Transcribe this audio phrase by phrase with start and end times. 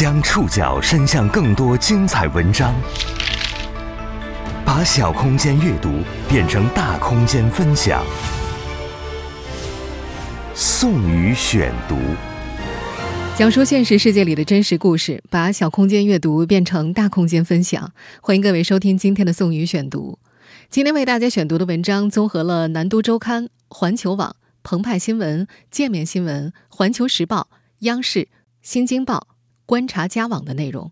[0.00, 2.74] 将触角伸向更多精彩文章，
[4.64, 5.90] 把小空间阅读
[6.26, 8.02] 变成大空间分享。
[10.54, 11.98] 宋宇选读，
[13.36, 17.92] 讲述现实世界里的真实故事，把小空间阅读变成大空间分享。
[18.22, 20.18] 欢迎各位收听今天的宋宇选读。
[20.70, 27.48] 今天为大家选读的文章综合了《南都周刊》、环球网、澎湃新闻、界面新闻、环球时报、
[27.80, 28.28] 央视、
[28.62, 29.26] 新京报。
[29.70, 30.90] 观察家网的内容，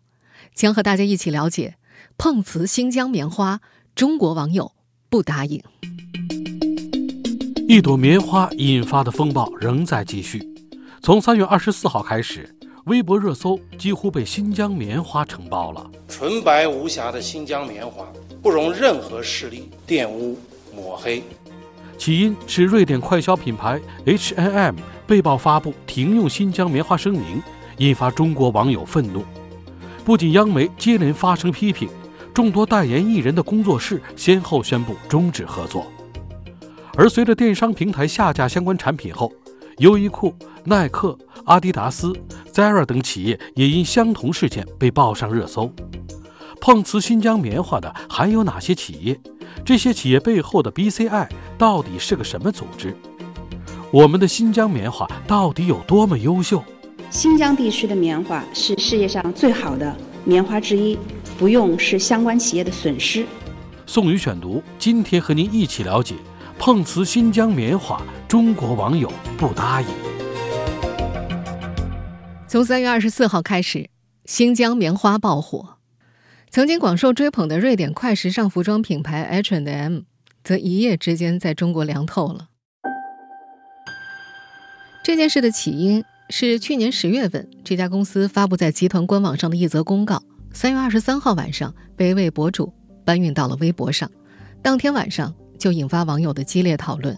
[0.55, 1.75] 将和大家一起了解
[2.17, 3.61] 碰瓷新疆棉花，
[3.97, 4.71] 中国网友
[5.09, 5.61] 不答应。
[7.67, 10.41] 一朵棉花引发的风暴仍在继续。
[11.03, 15.91] 从三月二十四号开始，微博热搜几乎被新疆棉花承包了。
[16.07, 18.07] 纯白无瑕的新疆棉花，
[18.41, 20.39] 不容任何势力玷污
[20.73, 21.21] 抹黑。
[21.99, 27.43] 起因是瑞典快消品牌 H&M 被曝发布停用新疆棉花声明。
[27.79, 29.25] 引发中国网友愤怒，
[30.05, 31.89] 不仅央媒接连发声批评，
[32.35, 35.87] 众多代言艺人的工作室先后宣布终止合作。
[36.95, 39.33] 而随着电商平台下架相关产品后，
[39.79, 42.13] 优衣库、耐克、阿迪达斯、
[42.53, 45.73] Zara 等企业也因相同事件被报上热搜。
[46.61, 49.21] 碰瓷新疆棉花的还有哪些企业？
[49.65, 52.97] 这些企业背后的 BCI 到底是个什么组织？
[53.93, 56.63] 我们的新疆棉花到底有多么优秀？
[57.11, 60.99] 新疆地区的棉花是世界上最好的棉花之一，
[61.39, 63.25] 不用是相关企业的损失。
[63.87, 66.15] 宋宇选读，今天和您一起了解
[66.59, 69.89] 碰瓷新疆棉花，中国网友不答应。
[72.47, 73.89] 从三月二十四号开始，
[74.27, 75.79] 新疆棉花爆火，
[76.51, 80.01] 曾经广受追捧的瑞典快时尚服装品牌 H&M，
[80.45, 82.49] 则一夜之间在中国凉透了。
[85.03, 86.05] 这件事的起因。
[86.31, 92.71] 是去年十月份，这家公司发布在集团官网上的一则公告，三月二十三号晚上被一位博主
[93.05, 94.11] 搬运到了微博上，
[94.63, 97.17] 当天晚上就引发网友的激烈讨论。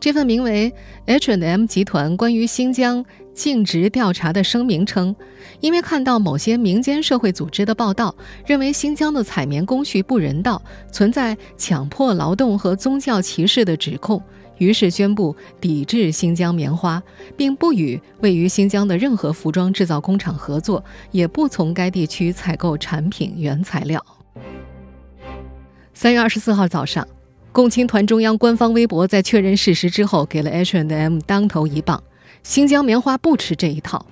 [0.00, 0.72] 这份名为
[1.06, 3.04] “H&M 集团关于新疆
[3.34, 5.14] 尽职调查的声明”称，
[5.60, 8.14] 因为看到某些民间社会组织的报道，
[8.46, 14.22] 认为新疆的采棉工序不人道，存在强迫劳动和宗教歧视的指控。
[14.58, 17.02] 于是宣布抵制新疆棉花，
[17.36, 24.04] 并不与位于新疆的任何服装制造工厂合作，也不从该地区采购产品原材料。
[25.94, 27.06] 三月二十四号早上，
[27.50, 32.02] 共青团中央官方微博在确认事实之后，给了 hnm 当头一棒：
[32.42, 34.06] 新疆棉花不吃这一套，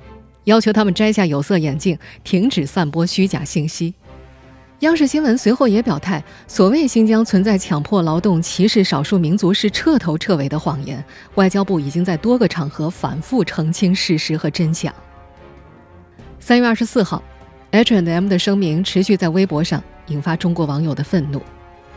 [0.45, 3.95] 要求他们摘下有色眼镜，停止散播虚假信息。
[4.81, 11.03] 央视新闻随后也表态，所谓新疆存在强迫劳动、歧视少数民族是彻头彻尾的谎言。
[11.37, 14.95] 外交部已经在多个场合反复澄清事实和真相。
[16.39, 17.23] 三月二十四号
[17.71, 21.41] ，H and M 的声明持续在微博上引发中国网友的愤怒。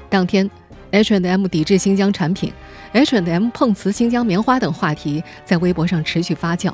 [0.10, 0.50] 当天
[0.92, 2.54] ，H and M 抵制新疆产品、
[2.94, 6.74] ，H and M 碰瓷新疆棉花等话题在微博上持续发酵。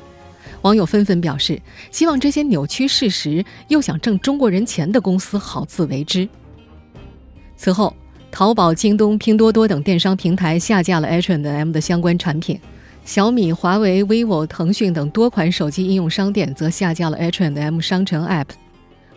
[0.62, 6.28] 网友纷纷表示，希望这些扭曲事实又想挣中国人钱的公司好自为之。
[7.56, 7.94] 此后，
[8.30, 12.60] 淘宝、京东、拼多多等电商平台下架了 H&M 的相关产品，
[13.04, 18.48] 小米、华为、vivo、腾讯等多款手机应用商店则下架了 H&M 商城 App，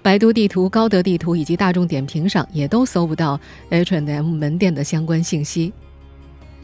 [0.01, 3.39] 百度地图、高德地图以及大众点评上也都搜不到
[3.69, 5.73] H&M 门店的相关信息。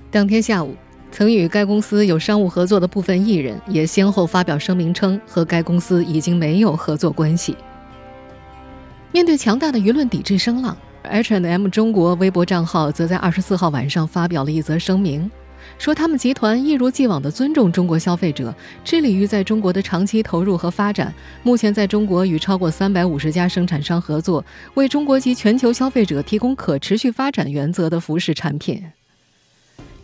[0.10, 0.76] 当天下午。
[1.16, 7.56] 曾与该公司有商务合作的部分艺人也先后发表声明称，和该公司已经没有合作关系。
[9.14, 15.32] 面对强大的舆论抵制声浪，H&M 中国微博账号则在二十四号晚上发表了一则声明，
[15.78, 21.14] 说他们集团一如既往地尊重中国消费者，致力于在中国的长期投入和发展。
[21.44, 24.44] 目前在中国与超过三百五十家生产商合作，
[24.74, 28.84] 为中国及全球消费者提供可持续发展原则的服饰产品。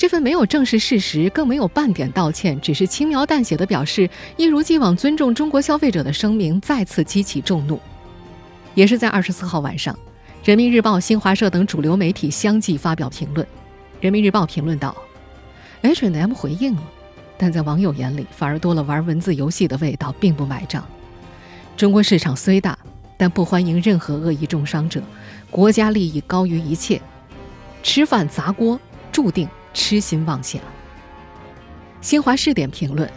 [0.02, 7.80] 这份没有正视事实，更没有半点道歉，只是轻描淡写的表示一如既往尊重中国消费者的声明，再次激起众怒。
[8.74, 9.96] 也是在二十四号晚上，
[10.44, 13.46] 人民日报、新华社等主流媒体相继发表评论。
[14.00, 14.98] 人民日报评论道
[15.84, 16.82] ：“H&M 回应了，
[17.38, 20.84] 但在网友眼里反而多了玩文字游戏的味道，并不买账。
[21.78, 22.76] 中国市场虽大，
[23.20, 25.00] 但不欢迎任何恶意重伤者，
[25.52, 27.00] 国家利益高于一切，
[27.84, 28.80] 吃饭砸锅
[29.12, 30.62] 注定。”痴心妄想。
[32.02, 33.10] 新华视点评论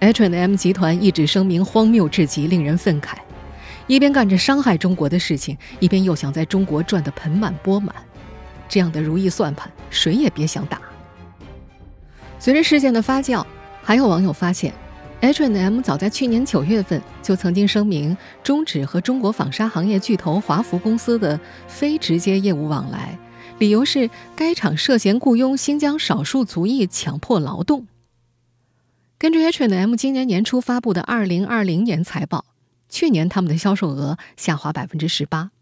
[0.00, 3.14] ：H&M 集团一纸声明荒谬至极，令人愤慨。
[3.86, 7.94] 一边干着伤害中国的事情，一边又想在中国赚得盆满钵满，
[8.68, 10.80] 这样的如意算盘，谁也别想打。
[12.40, 13.46] 随着事件的发酵，
[13.82, 14.74] 还有网友发现
[15.20, 21.38] H&M 早在去年九月份就曾经声明终止和中国纺纱行业巨头华孚公司的
[21.68, 23.16] 非直接业务往来，
[23.58, 27.86] 理由是该厂涉嫌雇佣新疆少数族裔强迫劳动。
[29.18, 32.44] 根据 H&M 今年年初发布的二零二零年财报，
[32.90, 35.52] 去年他们的销售额下滑百分之十八，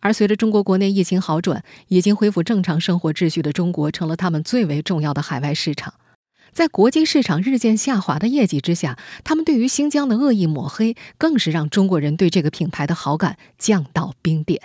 [0.00, 5.94] 而随着中国国内疫情好转，已经恢复正常生活秩序的中国成了他们最为重要的海外市场。
[6.52, 14.60] 在国际市场日渐下滑的业绩之下，他们对于新疆的恶意抹黑，更是让中国人对这个品牌的好感降到冰点。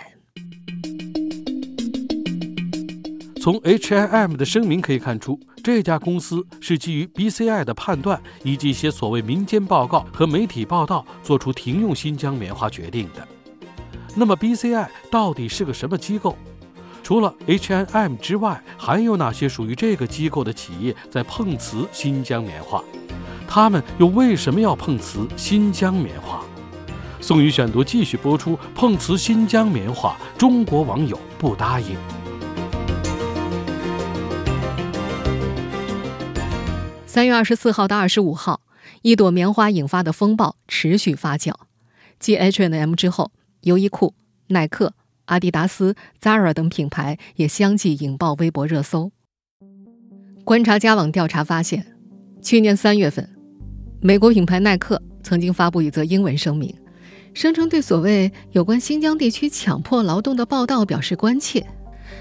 [3.42, 13.26] 从 H I M 的声明可以看出，这家公司是基于 BCI 的判断以及一些所谓民间报告和媒体报道，做出停用新疆棉花决定的。
[14.14, 16.36] 那么，BCI 到底是个什么机构？
[17.02, 22.80] 除了 H I M 之外，还有哪些属于这个机构的企业在碰瓷新疆棉花？
[23.48, 26.44] 他们又为什么要碰瓷新疆棉花？
[27.20, 31.96] 宋宇选读继续播出：碰瓷新疆棉花，中国网友不答应。
[37.12, 38.62] 三月二十四号到二十五号，
[39.02, 41.52] 一朵棉花引发的风暴持续发酵。
[42.18, 43.32] 继 H&M 之后，
[43.64, 44.14] 优衣库、
[44.46, 44.94] 耐克。
[45.26, 49.12] 阿迪达斯、Zara 等品牌也相继引爆微博热搜。
[50.42, 51.94] 观察家网调查发现，
[52.40, 53.28] 去年三月份，
[54.00, 56.74] 美国品牌耐克曾经发布一则英文声明，
[57.34, 61.62] 声称对所谓有关新疆地区强迫劳动的报道表示关切。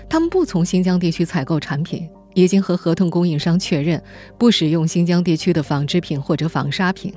[0.09, 4.01] 他们不从新疆地区采购产品，已经和合同供应商确认
[4.37, 7.13] 不使用新疆地区的纺织品或者纺纱品。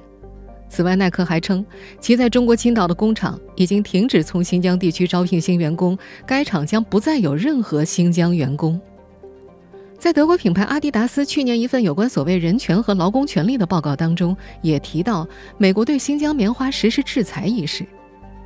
[0.68, 1.64] 此外，耐克还称，
[2.00, 5.96] 其在中国青岛的工厂已经停止从新疆地区招聘新员工，
[6.26, 8.80] 该厂将不再有任何新疆员工。
[9.96, 15.26] 在德国品牌阿迪达斯去年一份有关所谓人权和劳工权利的报告当中，也提到
[15.56, 17.86] 美国对新疆棉花实施制裁一事。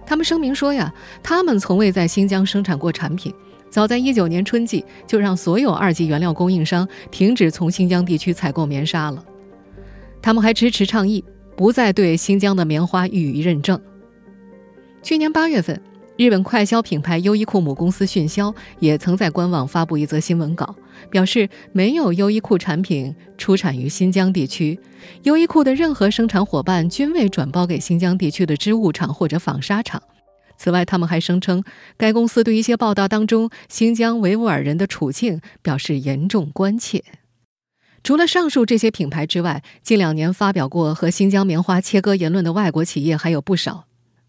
[0.08, 0.90] 他们声明说呀，
[1.22, 3.30] 他们从未在新疆生产过产品，
[3.68, 9.22] 早在一九年春季就让所有二级原料供应商停止从新疆地区采购棉纱了。
[10.22, 11.22] 他们还支持倡议。
[11.58, 13.80] 不再对新疆的棉花予以认证。
[15.02, 15.82] 去年八月份，
[16.16, 20.76] 日本快消品牌优衣库母公司迅销也曾在官网发布一则新闻稿，
[21.10, 24.78] 表示没有优衣库产品出产于新疆地区，
[25.22, 30.02] 优衣库的任何生产伙伴均未转包给新疆地区的织物厂或者纺纱厂。
[30.56, 31.62] 此外，他们还声称，
[31.96, 37.04] 该公司对一些报道当中新疆维吾尔人的处境表示严重关切。
[38.02, 43.84] 除了上述这些品牌之外，近两年发表过和新疆棉花切割言论的外国企业还有不少，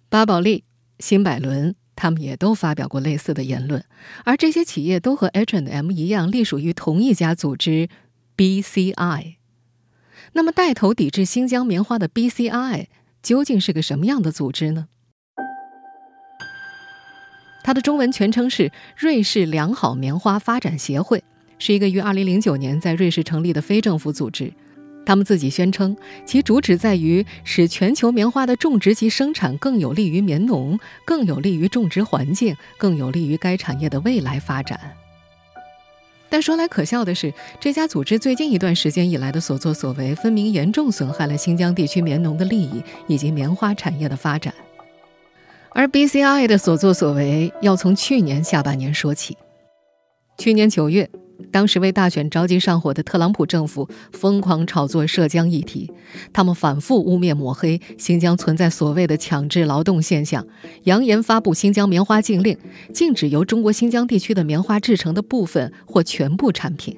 [0.09, 0.63] 巴宝莉、
[0.99, 3.83] 新百伦，他们也都发表过类似的言论。
[4.23, 7.89] 而这些企业都和 H&M 一样，隶属于同一家组织
[8.37, 9.35] BCI。
[10.31, 12.85] 那么，带头抵制新疆棉花的 BCI
[13.21, 14.87] 究竟是个什么样的组织呢？
[17.65, 21.21] 它的中文全称是瑞士良好棉花发展协会。
[21.61, 24.53] 是一个于2009年在瑞士成立的非政府组织，
[25.09, 34.79] 他们自己宣称其主旨在于使全球棉花的种植及生产更有利于棉农，更有利于种植环境，更有利于该产业的未来发展。
[36.29, 44.53] 但说来可笑的是，这家组织最近一段时间以来的所作所为，分明严重损害了新疆地区棉农的利益以及棉花产业的发展。
[45.71, 49.35] 而 BCI 的所作所为要从去年下半年说起，
[50.37, 51.09] 去年九月。
[51.51, 55.91] 当时为大选着急上火的特朗普政府疯狂炒作涉疆议题，
[56.31, 60.45] 他们反复污蔑抹黑新疆存在所谓的强制劳动现象，
[60.83, 62.57] 扬言发布新疆棉花禁令，
[62.93, 66.97] 禁止由中国新疆地区的棉花制成的部分或全部产品。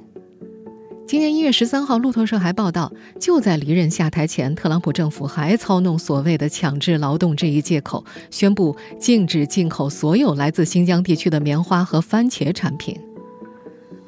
[1.07, 12.97] 今年一月十三号，路透社还报道，就在离任下台前，特朗普政府还操弄所谓的强制劳动这一借口，宣布禁止进口所有来自新疆地区的棉花和番茄产品。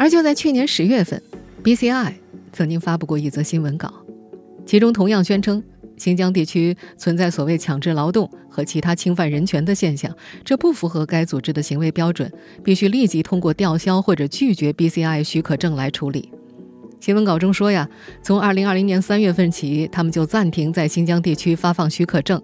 [0.04, 1.24] 而就在去年十月份
[1.64, 2.16] ，BCI
[2.52, 3.90] 曾经发布过一则新闻稿，
[4.66, 5.64] 其中同样宣称
[5.96, 12.30] 新疆地区存在所谓强制劳动和其他侵犯人权的现象，这不符合该组织的行为标准，
[12.62, 16.34] 必须立即通过吊销或者拒绝 BCI 许可证来处理。
[17.00, 17.90] 新闻稿中说呀，
[18.22, 22.44] 从2020年3月份起，他们就暂停在新疆地区发放许可证。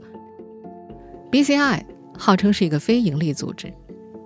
[1.29, 1.81] BCI
[2.17, 3.73] 号称是一个非营利组织，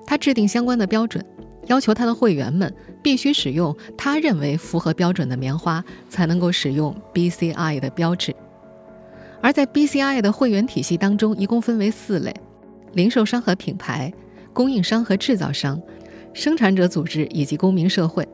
[0.05, 1.25] 它制定相关的标准。
[1.67, 8.35] 要求他的会员们必须使用他认为符合标准的棉花，才能够使用 BCI 的标志。
[9.41, 12.33] 而在 BCI 的会员体系当中，一共分为四类：
[12.93, 14.13] 零售商和品牌、
[14.53, 15.81] 供应商和制造商、
[16.33, 18.27] 生产者组织以及公民社会。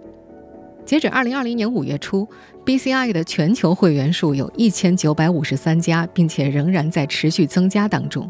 [0.85, 2.27] 截止二零二零年五月初
[2.65, 8.27] ，BCI 的全球会员数有一千九百五十三家，并且仍然在持续增加当中。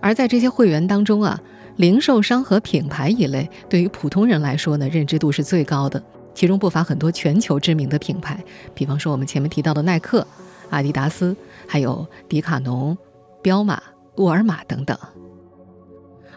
[0.00, 1.40] 而在这些会员当中啊，
[1.76, 6.02] 零售商和品牌一类对于普通人来说呢，认知度是最高的，
[6.34, 8.42] 其中不乏很多全球知名的品牌，
[8.74, 10.26] 比方说我们前面提到的耐克、
[10.70, 12.96] 阿迪达斯，还有迪卡侬、
[13.42, 13.82] 彪马、
[14.16, 14.96] 沃尔玛等等。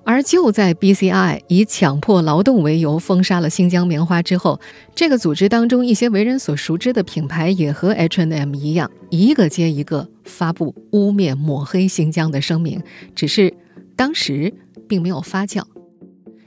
[0.04, 4.58] 而就在 BCI 以强迫劳动为由封杀了新疆棉花之后，
[4.96, 12.82] 这个组织当中一些为人所熟知的品牌也和 H&M 一样，一个接一个发布污蔑、抹黑新疆的声明，
[13.14, 13.54] 只是
[13.98, 14.54] 当时
[14.88, 15.64] 并没有发酵。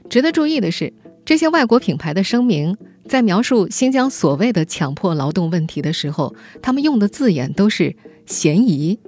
[0.09, 0.91] 值得注意的是，
[1.23, 2.75] 这些外国品牌的声明
[3.07, 7.95] 在描述新疆所谓的强迫劳动问题的时候，他们用的字眼都是
[8.25, 8.99] 嫌疑、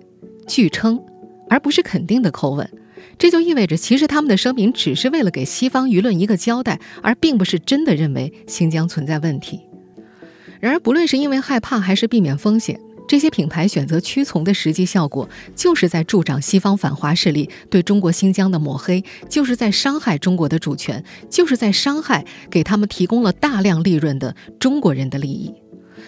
[0.48, 1.04] 据称，
[1.50, 2.70] 而不是肯定的口吻。
[3.18, 9.60] 这就意味着，其实他们的声明只是为了给西方舆论一个交代，而并不是真的认为新疆存在问题。
[10.60, 25.54] 然而，不论是因为害怕还是避免风险，这些品牌选择屈从的实际效果，就是在助长西方反华势力对中国新疆的抹黑，就是在伤害中国的主权，就是在伤害给他们提供了大量利润的中国人的利益。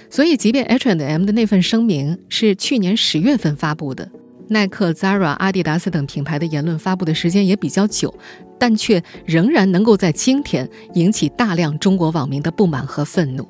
[0.09, 4.09] 所以，即便 H and M 的那份声明是去年十月份发布的。
[4.47, 8.13] 耐克、Zara、阿迪达斯等品牌的言论发布的时间也比较久，
[8.59, 13.47] 但却仍然能够在今天引起大量中国网民的不满和愤怒。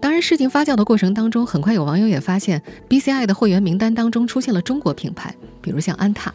[0.00, 6.32] 当然，事情发酵的过程当中，很快有网友也发现，BCI 的会员名单当中出现了中国品牌，比如像安踏。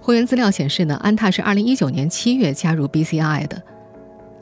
[0.00, 3.62] 会员资料显示呢，安踏是2019年7月加入 BCI 的。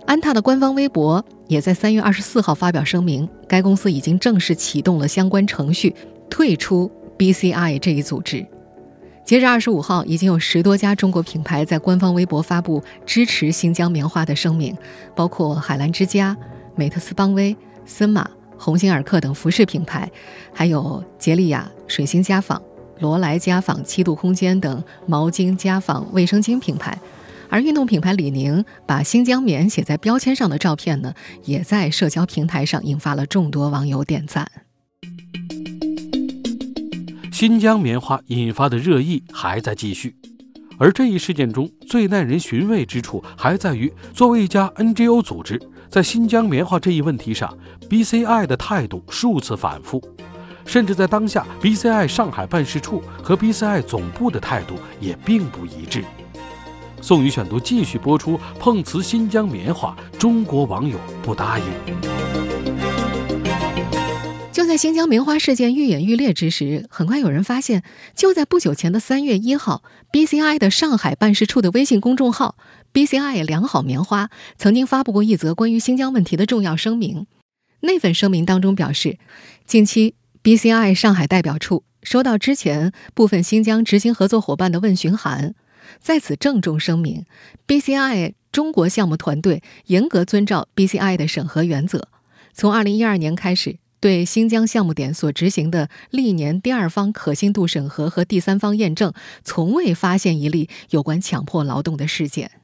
[0.06, 5.94] 安踏的官方微博也在3月24号发表声明，该公司已经正式启动了相关程序，
[6.28, 6.90] 退出。
[7.18, 8.46] BCI 这一组织，
[9.24, 14.72] 截至二十五号，已经有十多家中国品牌在官方微博发布支持新疆棉花的声明，
[15.16, 16.36] 包括海澜之家、
[16.76, 20.10] 美特斯邦威、森马、鸿星尔克等服饰品牌，
[20.52, 22.60] 还有杰利亚、水星家纺、
[22.98, 26.98] 罗莱家纺、七度空间等毛巾、家纺、卫生巾品牌。
[27.50, 34.46] 而运动品牌李宁把新疆棉写在标签上的照片呢，也在社交平台上引发了众多网友点赞。
[37.32, 40.16] 新疆棉花引发的热议还在继续，
[40.76, 45.58] 而这一事件中最耐人寻味之处还在于，作为一家 NGO 组织，
[45.90, 47.56] 在新疆棉花这一问题上
[47.88, 50.02] ，BCI 的态度数次反复，
[50.66, 56.04] 甚至在当下，BCI 上海办事处和 BCI 总部的态度也并不一致。
[57.00, 61.64] 宋宇选读继续播出，碰瓷新疆棉花，中国网友不答应。
[64.52, 72.56] 就在新疆棉花事件愈演愈烈之时，很快有人发现，就在不久前的三月一号，BCI 的上海办事处的微信公众号
[72.92, 77.26] “BCI 良好棉花”曾经发布过一则关于新疆问题的重要声明。
[77.80, 79.18] 那份声明当中表示，
[79.66, 85.54] 近期 BCI 上海代表处收到之前部分新疆执行合作伙伴的问询函，
[86.00, 87.24] 在此郑重声明
[87.66, 92.08] ，BCI 中国项目团队严格遵照 BCI 的审核原则，
[92.52, 93.78] 从二零一二年开始。
[94.00, 102.57] 对新疆项目点所执行的历年第二方可信度审核和第三方验证，从未发现一例有关强迫劳动的事件。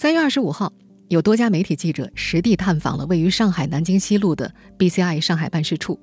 [0.00, 0.72] 三月二十五号，
[1.08, 6.00] 有多家媒体记者实地探访了位于上海南京西路的 BCI 上海办事处，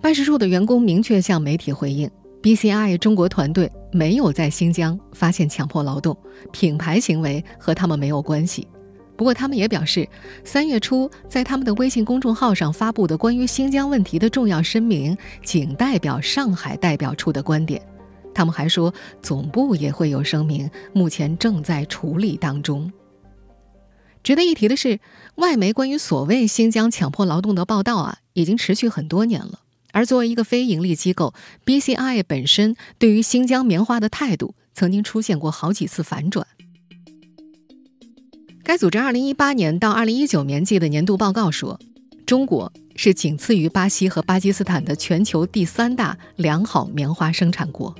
[0.00, 2.08] 办事处的员工明确向媒体回应
[2.40, 6.16] ：BCI 中国团队没有在新疆发现强迫劳动，
[6.52, 8.68] 品牌行为和他们没有关系。
[9.16, 10.08] 不过，他们也表示，
[10.44, 17.82] 三月初在他们的微信公众号上发布的关于新疆问题的重要声明，仅代表上海代表处的观点。
[18.32, 22.88] 他们还说，总部也会有声明，目前正在处理当中。
[24.22, 25.00] 值得一提的是，
[25.36, 29.60] 外媒关于所谓新疆强迫劳动的报道啊，已经持续很多年了。
[29.92, 31.34] 而作为一个非盈利机构
[31.64, 36.46] ，BCI 本身对于新疆棉花的态度，曾经出现过好几次反转。
[38.62, 41.80] 该组织2018年到2019年季的年度报告说，
[42.24, 47.92] 中国是仅次于巴西和巴基斯坦的全球第三大良好棉花生产国。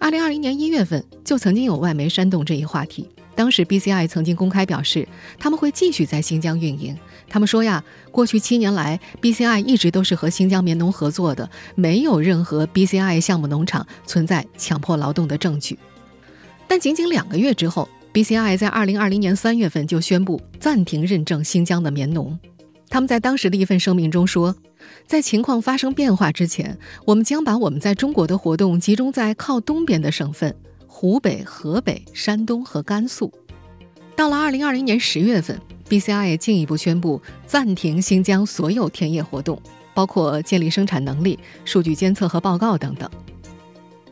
[0.00, 5.08] 2020年1月份就曾经有外媒煽动这一话题，当时 BCI 曾经公开表示，
[5.38, 6.96] 他们会继续在新疆运营。
[7.28, 15.78] 他们说呀，过去七年来，BCI 一直都是和新疆棉农合作的，没有任何 BCI 项目农场存在强迫劳动的证据。
[16.68, 22.38] 但仅仅两个月之后，BCI 在二零二零年三月份就宣布暂停认证新疆的棉农。
[22.90, 24.54] 他们在当时的一份声明中说，
[25.06, 30.54] 在情况发生变化之前，我们将把我们在中国的活动集中在靠东边的省份——
[30.94, 33.32] 湖北、河北、山东和甘肃。
[34.14, 35.58] 到了二零二零年十月份
[35.88, 39.60] BCI 进一步宣布暂停新疆所有田野活动，
[39.94, 43.10] 包括建立生产能力、数据监测和报告等等。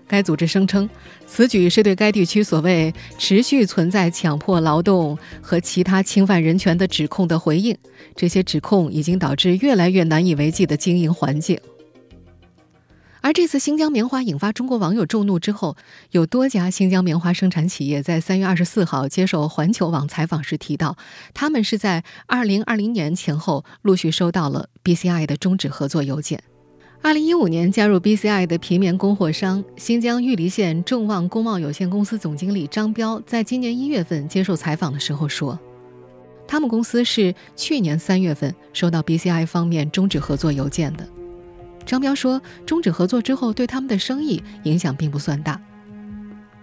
[0.09, 0.89] 该组织声称，
[1.27, 7.77] 此举是对该地区所谓持续存在强迫劳动和其他侵犯人权的指控的回应。
[8.17, 11.61] 这些指控已经导致越来越难以为继的经营环境。
[13.23, 15.77] 而这次新疆棉花引发中国网友众怒之后，
[16.11, 20.97] 有多家新疆棉花生产企业在三月二十四号接受环球网采访时提到，
[21.35, 26.43] 他们是在二零二零年前后陆续收到了 BCI 的终止合作邮件。
[27.03, 35.59] 二零一五年加入 BCI 的皮棉供货商新疆玉梨县众旺工贸有限公司总经理张彪，在今年一月份接受采访的时候说，
[36.47, 41.07] 他们公司是去年三月份收到 BCI 方面终止合作邮件的。
[41.91, 45.61] 张彪说：“终止合作之后，对他们的生意影响并不算大。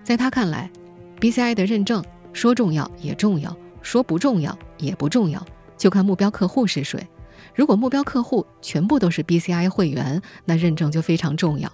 [0.01, 0.71] 在他看来
[1.19, 5.45] ，BCI 的认证说重要也重要，说不重要也不重要，
[5.77, 7.05] 就看目标客户是谁。
[7.53, 11.69] 如果目标客户全部都是 BCI 会员，那认证就非常重要；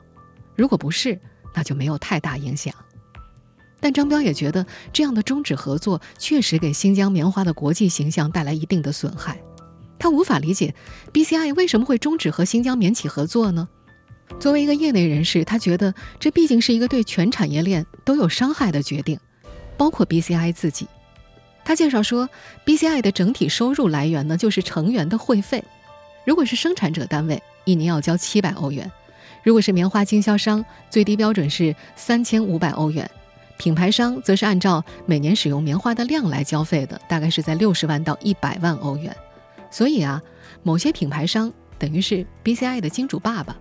[0.56, 1.22] 如果不是，
[1.54, 2.74] 那就没有太大影响。
[3.80, 9.40] 但张彪也觉得，这样的终止合作确实给新疆棉花的国际形象带来一定的损害。”
[10.04, 10.76] 他无法理解
[11.14, 13.70] ，BCI 为什么会终止和新疆棉企合作呢？
[14.38, 19.18] 作为一个业内人士，他觉得这毕竟是一个对全产业链都有伤害的决定，
[19.78, 20.90] 包括 BCI 自己。
[21.64, 22.30] 他介绍说
[22.66, 25.64] ，BCI 的整体收入来源呢，就是成员的会费。
[26.26, 28.86] 如果是生产者单位，一年要交七百欧元；
[29.42, 33.08] 如果是棉花经销商，最低标准是三千五百欧元；
[33.58, 39.16] 品牌商则是按照每年使用棉花的量来交费的，大概是在六十万到一百万欧元。
[39.74, 40.22] 所以啊，
[40.62, 43.58] 某些品牌商等于是 BCI 的金主爸爸，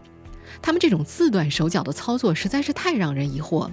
[0.61, 3.73] 他们这种自断手脚的操作实在是太让人疑惑了。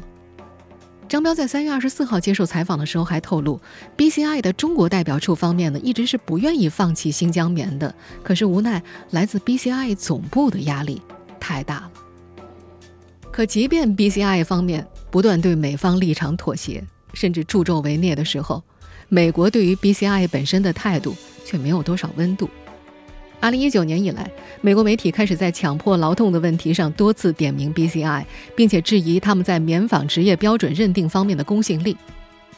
[1.09, 3.59] 张彪在三月二十四号接受采访的时候还透露
[3.97, 7.93] ，BCI 的中国代表处方面呢一直是不愿意放弃新疆棉的，
[8.23, 11.01] 可是无奈来自 BCI 总部的压力
[11.41, 11.91] 太大了。
[13.31, 16.81] 可即便 BCI 方面不断对美方立场妥协，
[17.13, 18.63] 甚至助纣为虐的时候，
[19.09, 21.13] 美国对于 BCI 本身的态度。
[21.49, 22.47] 却没有多少温度。
[23.39, 24.29] 二零一九年以来，
[24.61, 28.23] 美国媒体开始在强迫劳动的问题上多次点名 BCI，
[28.55, 31.97] 并且质疑他们在棉纺职业标准认定方面的公信力。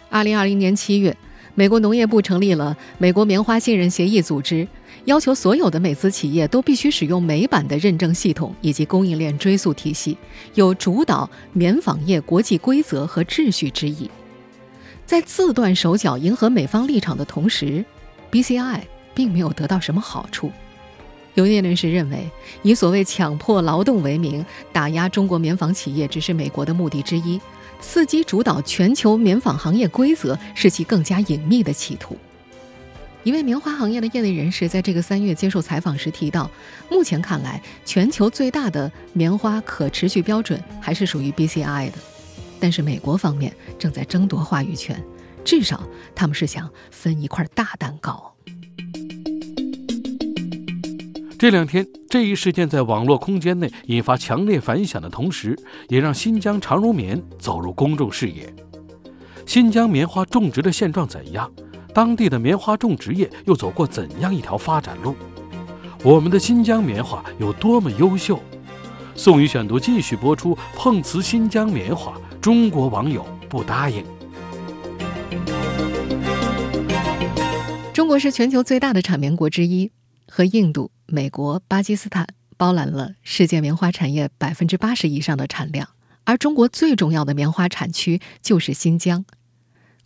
[0.09, 1.15] 二零二零年七月，
[1.55, 4.67] 美国农业部成立了美国棉花信任协议组织，
[5.05, 10.17] 要求所有的美资企业都必须使用美版的认证系统以及供应链追溯体系，
[10.55, 14.09] 有主导棉纺业国际规则和秩序之意。
[15.05, 17.85] 在自断手脚迎合美方立场的同时
[18.31, 18.81] ，BCI
[19.13, 20.51] 并没有得到什么好处。
[21.33, 22.29] 有业内人士认为，
[22.61, 27.39] 以所谓强迫劳动为名打压中国棉纺企业，只是美国的目的之一；
[27.81, 32.17] 伺机主导全球棉纺行业规则，是其更加隐秘的企图。
[33.23, 36.49] 一位棉花行业的业内人士在这个三月接受采访时提到，
[36.89, 41.97] 目前看来，全球最大的棉花可持续标准还是属于 BCI 的，
[42.59, 45.01] 但是美国方面正在争夺话语权。
[45.43, 45.81] 至少
[46.15, 48.35] 他们是想分一块大蛋糕。
[51.37, 55.57] 这两天，这一事件在网络空间内引发强烈反响的同时，
[55.89, 58.53] 也让新疆长绒棉走入公众视野。
[59.47, 61.51] 新疆棉花种植的现状怎样？
[61.93, 65.15] 当地的棉花种植业又走过怎样一条发展路？
[66.03, 68.39] 我们的新疆棉花有多么优秀？
[69.15, 70.55] 宋宇选读继续播出。
[70.75, 74.05] 碰瓷新疆棉花，中国网友不答应。
[77.93, 79.91] 中国是全球最大的产棉国之一，
[80.25, 82.25] 和印度、美国、巴基斯坦
[82.55, 85.89] 包揽了世界棉花产业百分之八十以上的产量。
[86.23, 89.25] 而中国最重要的棉花产区就是新疆。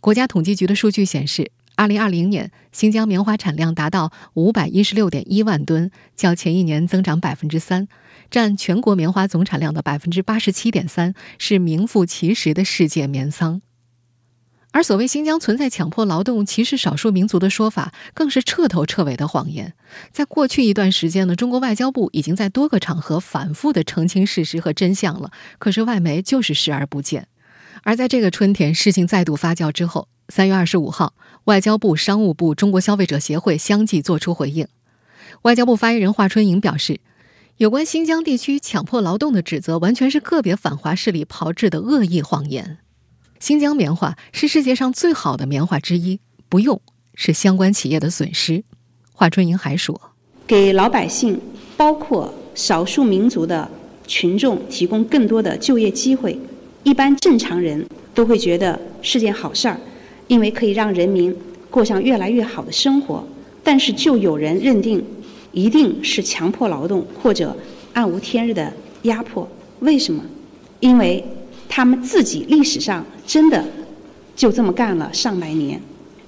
[0.00, 7.86] 国家统计局的数据显示，二零二零年新疆棉花产量达到五百一十六点一万吨，较前一年增长百分之三，
[8.28, 13.62] 占全国棉花总产量的百分之八十七点三，是名副其实的世界棉桑。
[14.76, 19.72] 而所谓新疆存在强迫劳动、歧视少数民族的说法，更是彻头彻尾的谎言。
[20.12, 27.26] 在过去一段时间呢，中国外交部已经在多个场合反复的澄清事实和真相了，可是外媒就是视而不见。
[27.84, 34.68] 而在这个春天，事情再度发酵之后，三月二十五号，外交部、商务部、中国消费者协会相继作出回应。
[35.40, 37.00] 外交部发言人华春莹表示，
[37.56, 42.76] 有关新疆地区强迫劳动的指责，完全是个别反华势力炮制的恶意谎言。
[43.38, 46.18] 新疆棉花是世界上最好的棉花之一，
[46.48, 46.80] 不用
[47.14, 48.62] 是相关企业的损失。
[49.12, 50.00] 华春莹还说
[50.46, 51.38] ：“给老百姓，
[51.76, 53.68] 包括少数民族的
[54.06, 56.38] 群众提供更多的就业机会，
[56.82, 59.78] 一般正常人都会觉得是件好事儿，
[60.28, 61.34] 因为可以让人民
[61.70, 63.26] 过上越来越好的生活。
[63.62, 65.04] 但是就有人认定
[65.50, 67.56] 一定是强迫劳动或者
[67.94, 68.72] 暗无天日的
[69.02, 69.48] 压迫。
[69.80, 70.22] 为什么？
[70.78, 71.24] 因为
[71.68, 73.64] 他们自己历史上真的
[74.34, 75.80] 就这么干了上百年，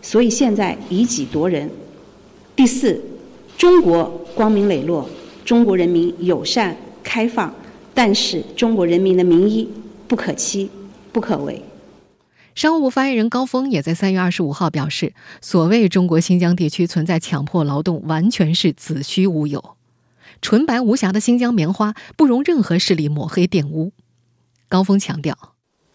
[0.03, 1.71] 所以现在以己夺人。
[2.57, 3.01] 第四，
[3.57, 5.09] 中国光明磊落，
[5.45, 7.55] 中国人民友善开放，
[7.95, 9.69] 但是中国人民的名医
[10.09, 10.69] 不可欺，
[11.13, 11.63] 不可为。
[12.55, 19.77] 商务部发言人高峰也在三月二十五号表示，所谓中国新疆地区存在强迫劳动，完全是子虚乌有。
[20.43, 23.93] 纯白无瑕的新疆棉花不容任何势力抹黑玷污。
[24.69, 25.37] 高峰强调，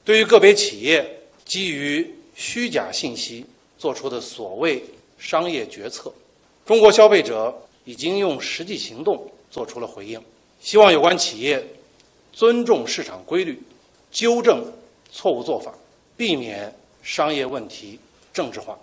[0.06, 1.06] 对于个别企业
[1.46, 3.46] 基于虚假信息
[3.78, 4.84] 做出的所谓
[5.18, 6.14] 商业决策，
[6.66, 7.54] 中国消费者
[7.86, 10.22] 已经用实际行动做出了回应。
[10.60, 11.66] 希望有关企业
[12.32, 13.62] 尊重市场规律，
[14.12, 14.66] 纠正
[15.12, 15.74] 错误做法。
[16.16, 18.00] 避免商业问题
[18.32, 18.78] 政治化。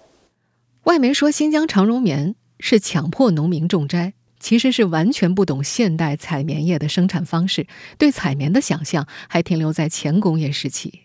[0.83, 11.03] 外媒说新疆长绒棉是强迫农民种摘，其实是完全不懂现代采棉业的生产方式，对采棉的想象还停留在前工业时期。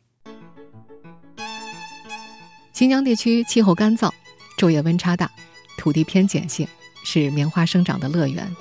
[2.76, 4.12] 新疆地区气候干燥，
[4.58, 5.32] 昼夜温差大，
[5.78, 6.68] 土地偏碱性，
[7.06, 8.54] 是棉花生长的乐园。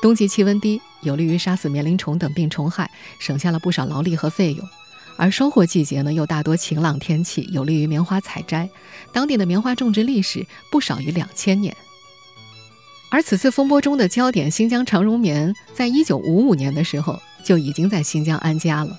[0.00, 4.66] 冬季气温低，有利于杀死棉铃虫等病虫害，省下了不少劳力和费用。
[5.18, 8.66] 而收获季节呢，又大多晴朗天气，有利于棉花采摘。
[9.12, 11.76] 当地的棉花种植历史不少于两千年。
[13.10, 18.96] 而此次风波中的焦点新疆长绒棉，在一九五五年的时候就已经在新疆安家了。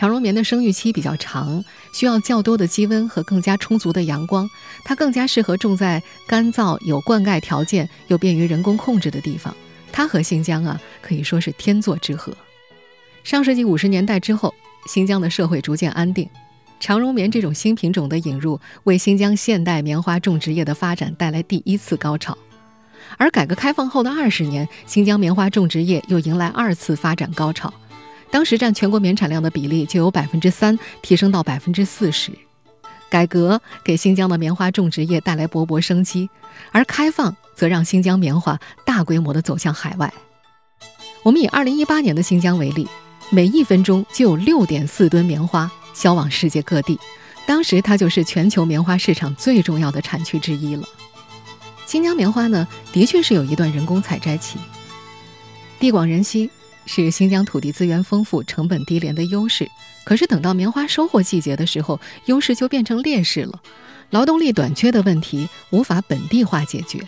[0.00, 4.48] 长绒棉的生育期比较长，需要较多的积温和更加充足的阳光，
[4.82, 9.54] 它更加适合种在干燥、有灌溉条件又便于人工控制的地方。
[9.92, 12.34] 它和新疆啊，可以说是天作之合。
[13.24, 14.54] 上世纪五十年代之后。
[14.86, 16.26] 新疆的社会逐渐安定，
[16.80, 22.36] 长绒棉这种新品种的引入，为新疆现代棉花种植业的发展带来第一次高潮。
[23.18, 27.70] 而改革开放后的二十年，新疆棉花种植业又迎来二次发展高潮。
[28.30, 32.32] 当时占全国棉产量的比例就由百分之三提升到百分之四十。
[33.08, 36.30] 改革给新疆的棉花种植业带来勃勃生机，
[36.70, 40.12] 而开放则让新疆棉花大规模的走向海外。
[41.22, 42.88] 我们以二零一八年的新疆为例。
[43.32, 46.98] 每一分钟就有六点四吨棉花销往世界各地，
[47.46, 50.82] 当时它就是全球棉花市场最重要的产区之一了。
[51.86, 54.58] 新疆棉花呢，的确是有一段人工采摘期。
[55.78, 56.50] 地广人稀
[56.86, 59.68] 是新疆土地资源丰富、成本低廉的优势，
[60.04, 63.60] 可是等到棉花收获季节的时候，优势就变成劣势了，
[64.10, 67.00] 劳动力短缺的问题无法本地化解决。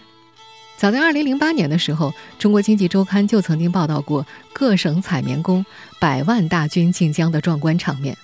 [0.77, 5.65] 早在二零零八年的时候，《中国经济周刊》就曾经报道过各省采棉工
[6.01, 8.17] 百万大军进疆的壮观场面。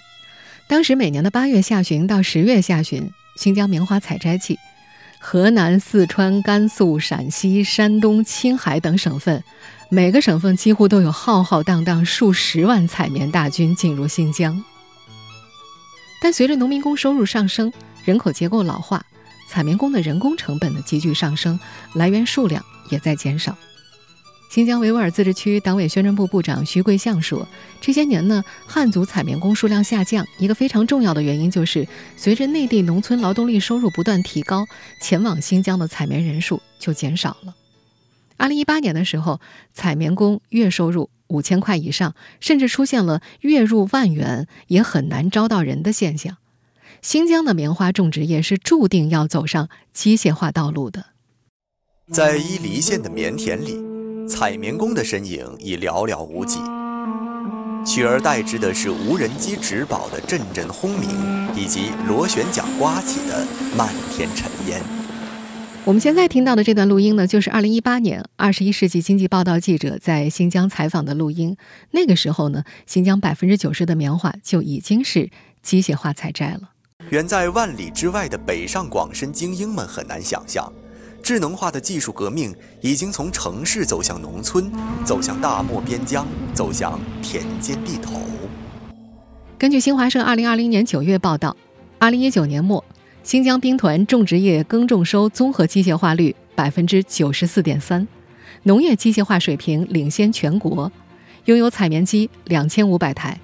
[0.66, 4.58] 当时每年的八月下旬到十月下旬，新疆棉花采摘季，
[5.20, 9.42] 河南、四川、甘肃、陕西、山东、青海等省份，
[9.90, 14.62] 每个省份几乎都有浩浩荡荡数十万采棉大军进入新疆。
[16.20, 17.72] 但随着农民工收入上升，
[18.05, 19.03] 人口结构老化。
[19.48, 21.59] 采棉工的人工成本的急剧上升，
[21.94, 23.57] 来源数量也在减少。
[24.51, 27.48] 新疆维吾尔自治区党委宣传部部长徐桂相说
[27.81, 34.66] ：“这些年呢，汉族采棉工数量下降，一个非常重要的原因就是随着内地农村劳动力收入不断提高，
[35.01, 37.55] 前往新疆的采棉人数就减少了。
[38.38, 39.40] 二零一八年的时候，
[39.74, 46.38] 采棉工月收入五千块以上，甚至出现了月入万元也很难招到人的现象。”
[47.03, 51.07] 新疆的棉花种植业是注定要走上机械化道路的。
[52.11, 53.77] 在伊犁县的棉田里，
[54.27, 56.59] 采棉工的身影已寥寥无几，
[57.85, 61.09] 取而代之的是无人机植保的阵阵轰鸣，
[61.55, 63.46] 以及螺旋桨刮起的
[63.77, 64.97] 漫天尘烟。
[65.88, 71.57] 我们现在听到的这段录音呢，就是二零一八年《二十一世纪经济报道》记者在新疆采访的录音。
[71.92, 75.31] 那个时候呢，新疆百分之九十的棉花就已经是
[75.62, 76.72] 机械化采摘了。
[77.09, 80.70] 远在万里之外的北上广深精英们很难想象，
[81.22, 84.70] 智能化的技术革命已经从城市走向农村，
[85.07, 88.20] 走向大漠边疆，走向田间地头。
[89.57, 91.57] 根据新华社二零二零年九月报道，
[91.98, 92.85] 二零一九年末，
[93.28, 98.08] 新疆兵团种植业耕种收综合机械化率百分之九十四点三，
[98.62, 100.90] 农业机械化水平领先全国，
[101.44, 103.38] 拥有采棉机两千五百台，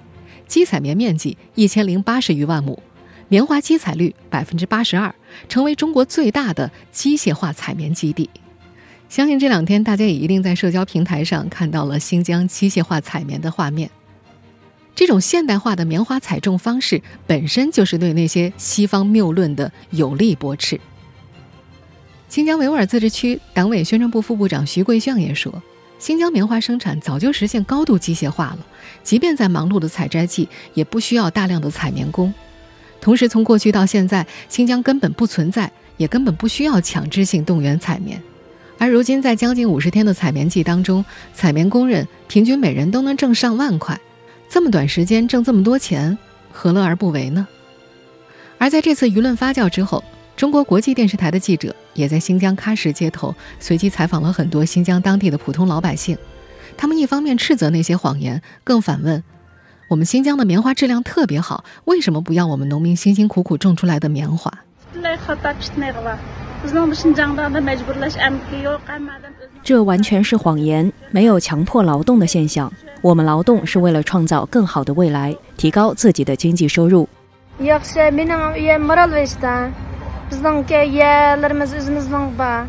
[0.47, 2.81] 机采棉面积一千零八十余万亩。
[3.27, 5.13] 棉花机采率百分之八十二，
[5.47, 8.27] 成为中国最大的机械化采棉基地。
[9.07, 13.87] 相信这两天大家也一定在社交平台上看到了新疆机械化采棉的画面。
[14.95, 20.79] 这种现代化的棉花采种方式本身就是对那些西方谬论的有力驳斥。
[22.29, 25.61] 新疆维吾尔自治区党委宣传部副部长徐桂相也说，
[25.99, 28.59] 新疆棉花生产早就实现高度机械化了，
[29.03, 32.33] 即便在忙碌的采摘季，也不需要大量的采棉工。
[32.99, 38.21] 同时，从过去到现在，新疆根本不存在，也根本不需要强制性动员采棉。
[38.77, 43.99] 而如今，在将近五十天的采棉季当中，采棉工人平均每人都能挣上万块，
[44.49, 46.17] 这么短时间挣这么多钱，
[46.51, 47.47] 何乐而不为呢？
[48.57, 50.03] 而在这次舆论发酵之后，
[50.37, 56.17] 中国国际电视台的记者也在新疆喀什街头随机采访了很多新疆当地的普通老百姓，
[56.77, 59.23] 他们一方面斥责那些谎言，更反问：
[59.89, 64.51] 我们新疆的棉花质量特别好，为什么不要我们农民辛辛苦苦种出来的棉花？
[69.63, 72.71] 这完全是谎言，没有强迫劳动的现象。
[73.05, 77.07] 我们劳动是为了创造更好的未来，提高自己的经济收入。
[77.59, 77.65] 我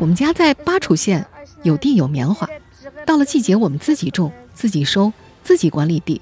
[0.05, 1.25] 们家在巴楚县，
[1.63, 2.47] 有地有棉花，
[3.03, 5.11] 到了季节我们自己种、自己收、
[5.43, 6.21] 自己管理地。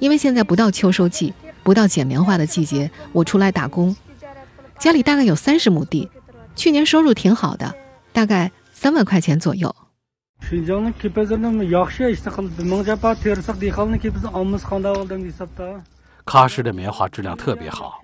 [0.00, 3.96] 因为现在不到秋收季，不到剪棉花的季节，我出来打工。
[4.78, 6.10] 家里大概有三十亩地。
[6.54, 7.74] 去年收入挺好的，
[8.12, 9.74] 大概三万块钱左右。
[16.24, 18.00] 喀什的棉花质量特别好，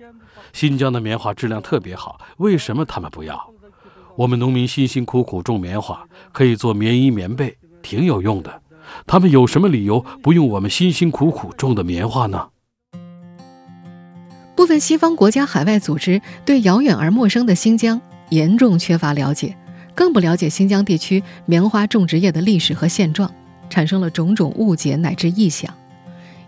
[0.51, 3.49] 新疆的棉花质量特别好，为什么他们不要？
[4.15, 8.61] 我们农民辛辛苦苦种棉花，可以做棉衣棉被，挺有用的。
[9.07, 12.49] 他们有什么理由不用我们辛辛苦苦种的棉花呢？
[14.55, 18.01] 部分西方国家、海外组织对遥远而陌生的新疆。
[18.29, 19.55] 严重缺乏了解，
[19.95, 23.31] 更不了解新疆地区棉花种植业的历史和现状，
[23.69, 25.73] 产生了种种误解乃至臆想。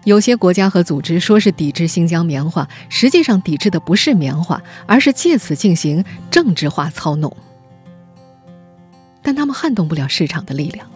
[0.04, 7.36] 有些国家和组织说是抵制新疆棉花，实际上抵制的不是棉花，而是借此进行政治化操弄。
[9.24, 10.88] 但他们撼动不了市场的力量。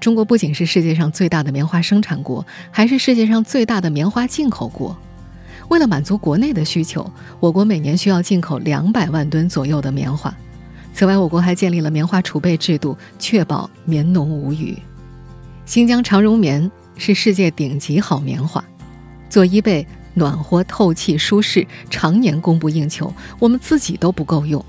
[0.00, 4.96] 中国不仅是世界上最大的棉花生产国，还是世界上最大的棉花进口国。
[5.68, 7.08] 为了满足国内的需求，
[7.38, 10.34] 我国每年需要进口两百万吨左右的棉花。
[10.94, 14.76] 此外，我国还建立了棉花储备制度，确保棉农无虞。
[15.64, 18.62] 新疆长绒棉是世界顶级好棉花，
[19.30, 24.62] 做衣被暖和、透气、舒适，常年供不应求，我们自己都不够用。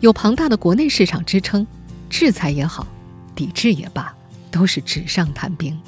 [0.00, 1.66] 有庞大的国内市场支撑，
[2.10, 2.86] 制裁也好，
[3.34, 4.12] 抵制也罢，
[4.50, 5.78] 都是纸上谈兵。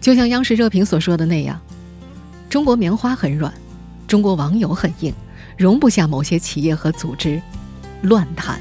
[0.00, 1.60] 就像央视热评所说的那样。
[2.50, 3.50] 中国棉花很软，
[4.06, 5.14] 中国网友很硬，
[5.56, 7.40] 容不下某些企业和组织
[8.02, 8.58] 乱谈。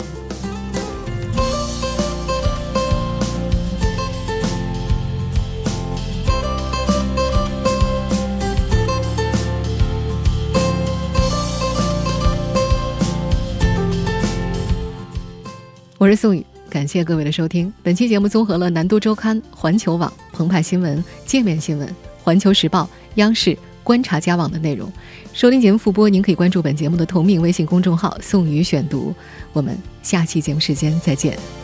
[15.98, 17.72] 我是宋宇，感谢各位的收听。
[17.84, 23.56] 本期节目综合了南都周刊、环球网、澎湃新闻、界面新闻、环球时报、央视。
[23.84, 24.92] 观察家网的内容，
[25.34, 29.14] 收听节目复播，您可以关注本节目的同名微信公众号“宋宇选读”。
[29.54, 31.61] 我们下期节目时间再见。